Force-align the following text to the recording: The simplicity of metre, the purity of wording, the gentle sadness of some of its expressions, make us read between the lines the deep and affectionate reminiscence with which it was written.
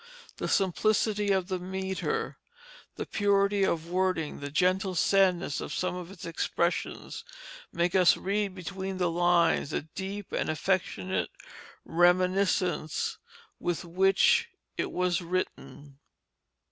The 0.37 0.47
simplicity 0.47 1.29
of 1.31 1.51
metre, 1.61 2.39
the 2.95 3.05
purity 3.05 3.63
of 3.63 3.87
wording, 3.89 4.39
the 4.39 4.49
gentle 4.49 4.95
sadness 4.95 5.61
of 5.61 5.71
some 5.71 5.93
of 5.93 6.09
its 6.09 6.25
expressions, 6.25 7.23
make 7.71 7.93
us 7.93 8.17
read 8.17 8.55
between 8.55 8.97
the 8.97 9.11
lines 9.11 9.69
the 9.69 9.83
deep 9.83 10.31
and 10.31 10.49
affectionate 10.49 11.29
reminiscence 11.85 13.19
with 13.59 13.85
which 13.85 14.49
it 14.75 14.91
was 14.91 15.21
written. 15.21 15.99